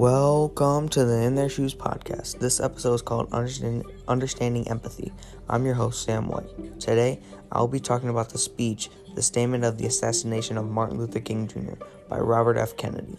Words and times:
Welcome 0.00 0.88
to 0.96 1.04
the 1.04 1.24
In 1.24 1.34
Their 1.34 1.50
Shoes 1.50 1.74
podcast. 1.74 2.38
This 2.38 2.58
episode 2.58 2.94
is 2.94 3.02
called 3.02 3.30
Understanding, 3.34 4.66
Empathy. 4.66 5.12
I'm 5.46 5.66
your 5.66 5.74
host, 5.74 6.04
Sam 6.04 6.26
White. 6.26 6.80
Today, 6.80 7.20
I'll 7.52 7.68
be 7.68 7.80
talking 7.80 8.08
about 8.08 8.30
the 8.30 8.38
speech, 8.38 8.88
The 9.14 9.20
Statement 9.20 9.62
of 9.62 9.76
the 9.76 9.84
Assassination 9.84 10.56
of 10.56 10.70
Martin 10.70 10.96
Luther 10.96 11.20
King 11.20 11.46
Jr. 11.46 11.74
by 12.08 12.18
Robert 12.18 12.56
F. 12.56 12.78
Kennedy. 12.78 13.18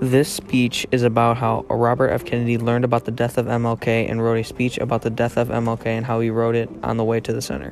This 0.00 0.32
speech 0.32 0.86
is 0.92 1.02
about 1.02 1.36
how 1.36 1.66
Robert 1.68 2.08
F. 2.08 2.24
Kennedy 2.24 2.56
learned 2.56 2.86
about 2.86 3.04
the 3.04 3.10
death 3.10 3.36
of 3.36 3.44
MLK 3.44 4.10
and 4.10 4.22
wrote 4.22 4.38
a 4.38 4.44
speech 4.44 4.78
about 4.78 5.02
the 5.02 5.10
death 5.10 5.36
of 5.36 5.48
MLK 5.48 5.84
and 5.84 6.06
how 6.06 6.20
he 6.20 6.30
wrote 6.30 6.54
it 6.54 6.70
on 6.82 6.96
the 6.96 7.04
way 7.04 7.20
to 7.20 7.34
the 7.34 7.42
center. 7.42 7.70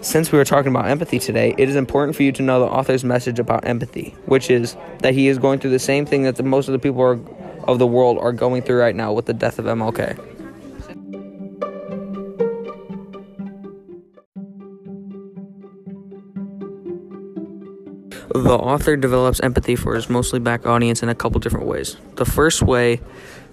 Since 0.00 0.30
we 0.30 0.38
were 0.38 0.44
talking 0.44 0.70
about 0.70 0.86
empathy 0.86 1.18
today, 1.18 1.56
it 1.58 1.68
is 1.68 1.74
important 1.74 2.16
for 2.16 2.22
you 2.22 2.30
to 2.30 2.42
know 2.42 2.60
the 2.60 2.66
author's 2.66 3.02
message 3.02 3.40
about 3.40 3.66
empathy, 3.66 4.14
which 4.26 4.48
is 4.48 4.76
that 5.00 5.12
he 5.12 5.26
is 5.26 5.38
going 5.38 5.58
through 5.58 5.72
the 5.72 5.80
same 5.80 6.06
thing 6.06 6.22
that 6.22 6.36
the, 6.36 6.44
most 6.44 6.68
of 6.68 6.72
the 6.72 6.78
people 6.78 7.02
are, 7.02 7.18
of 7.64 7.80
the 7.80 7.86
world 7.86 8.18
are 8.18 8.32
going 8.32 8.62
through 8.62 8.78
right 8.78 8.94
now 8.94 9.12
with 9.12 9.26
the 9.26 9.34
death 9.34 9.58
of 9.58 9.64
MLK. 9.64 10.37
The 18.34 18.56
author 18.56 18.96
develops 18.96 19.40
empathy 19.40 19.74
for 19.74 19.94
his 19.94 20.10
mostly 20.10 20.38
black 20.38 20.66
audience 20.66 21.02
in 21.02 21.08
a 21.08 21.14
couple 21.14 21.40
different 21.40 21.66
ways. 21.66 21.96
The 22.16 22.26
first 22.26 22.62
way 22.62 23.00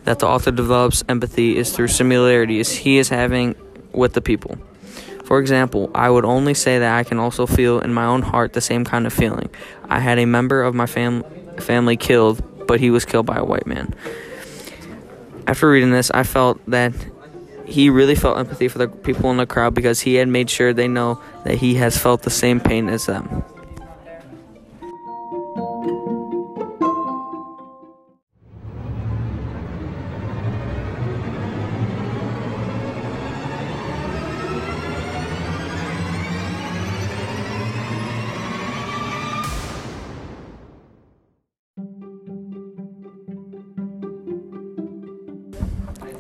that 0.04 0.20
the 0.20 0.28
author 0.28 0.52
develops 0.52 1.04
empathy 1.08 1.58
is 1.58 1.72
through 1.72 1.88
similarities 1.88 2.72
he 2.72 2.98
is 2.98 3.10
having 3.10 3.56
with 3.94 4.14
the 4.14 4.22
people. 4.22 4.58
For 5.24 5.40
example, 5.40 5.90
I 5.96 6.10
would 6.10 6.26
only 6.26 6.54
say 6.54 6.80
that 6.80 6.96
I 6.96 7.04
can 7.04 7.20
also 7.20 7.48
feel 7.48 7.80
in 7.80 7.94
my 7.94 8.06
own 8.06 8.22
heart 8.22 8.54
the 8.54 8.62
same 8.62 8.86
kind 8.86 9.08
of 9.08 9.14
feeling. 9.14 9.50
I 9.90 10.00
had 10.00 10.20
a 10.20 10.26
member 10.26 10.62
of 10.62 10.76
my 10.76 10.86
fam- 10.86 11.24
family 11.58 11.98
killed, 11.98 12.44
but 12.68 12.80
he 12.80 12.92
was 12.92 13.06
killed 13.06 13.26
by 13.26 13.38
a 13.38 13.46
white 13.46 13.66
man. 13.66 13.96
After 15.48 15.70
reading 15.70 15.92
this, 15.92 16.12
I 16.12 16.24
felt 16.24 16.60
that 16.70 16.94
he 17.66 17.90
really 17.90 18.16
felt 18.16 18.38
empathy 18.38 18.68
for 18.68 18.78
the 18.78 18.88
people 18.88 19.32
in 19.32 19.38
the 19.38 19.48
crowd 19.48 19.74
because 19.74 20.02
he 20.02 20.16
had 20.16 20.28
made 20.28 20.50
sure 20.50 20.74
they 20.74 20.88
know 20.88 21.20
that 21.44 21.56
he 21.56 21.76
has 21.76 21.98
felt 21.98 22.22
the 22.22 22.30
same 22.30 22.60
pain 22.60 22.90
as 22.90 23.08
them. 23.08 23.44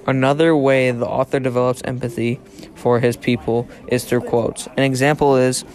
Another 0.08 0.56
way 0.56 0.92
the 0.92 1.08
author 1.08 1.40
develops 1.40 1.82
empathy 1.84 2.40
for 2.76 3.00
his 3.00 3.18
people 3.18 3.68
is 3.88 4.04
through 4.06 4.22
quotes. 4.22 4.68
An 4.78 4.84
example 4.84 5.36
is 5.36 5.66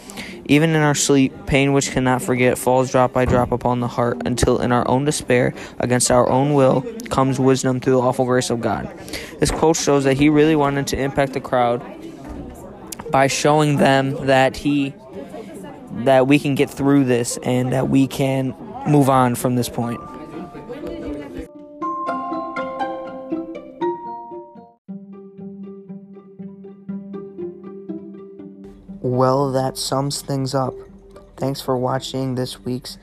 Even 0.50 0.70
in 0.70 0.82
our 0.82 0.96
sleep, 0.96 1.32
pain 1.46 1.72
which 1.72 1.92
cannot 1.92 2.20
forget 2.22 2.58
falls 2.58 2.90
drop 2.90 3.12
by 3.12 3.24
drop 3.24 3.52
upon 3.52 3.78
the 3.78 3.86
heart, 3.86 4.20
until 4.26 4.60
in 4.60 4.72
our 4.72 4.86
own 4.88 5.04
despair, 5.04 5.54
against 5.78 6.10
our 6.10 6.28
own 6.28 6.54
will, 6.54 6.82
comes 7.08 7.38
wisdom 7.38 7.78
through 7.78 7.92
the 7.92 8.00
awful 8.00 8.24
grace 8.24 8.50
of 8.50 8.60
God. 8.60 8.92
This 9.38 9.52
quote 9.52 9.76
shows 9.76 10.02
that 10.02 10.16
he 10.16 10.28
really 10.28 10.56
wanted 10.56 10.88
to 10.88 11.00
impact 11.00 11.34
the 11.34 11.40
crowd 11.40 11.80
by 13.12 13.28
showing 13.28 13.76
them 13.76 14.26
that 14.26 14.56
he 14.56 14.92
that 16.04 16.26
we 16.26 16.38
can 16.38 16.56
get 16.56 16.68
through 16.68 17.04
this 17.04 17.38
and 17.44 17.72
that 17.72 17.88
we 17.88 18.08
can 18.08 18.54
move 18.88 19.08
on 19.08 19.36
from 19.36 19.54
this 19.54 19.68
point. 19.68 20.00
Well, 29.02 29.50
that 29.52 29.78
sums 29.78 30.20
things 30.20 30.54
up. 30.54 30.74
Thanks 31.38 31.62
for 31.62 31.74
watching 31.74 32.34
this 32.34 32.60
week's 32.60 32.98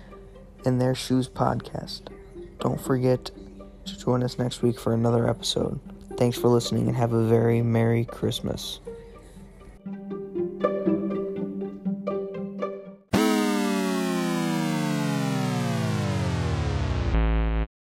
In 0.63 0.78
Their 0.78 0.94
Shoes 0.94 1.28
podcast. 1.28 2.02
Don't 2.59 2.80
forget 2.80 3.31
to 3.85 3.97
join 3.97 4.22
us 4.22 4.38
next 4.38 4.62
week 4.62 4.80
for 4.80 4.94
another 4.94 5.28
episode. 5.28 5.80
Thanks 6.16 6.38
for 6.38 6.50
listening 6.50 6.88
and 6.88 6.96
have 6.96 7.13
a 7.13 7.24
very 7.24 7.63
Merry 7.63 8.06
Christmas. 8.06 8.80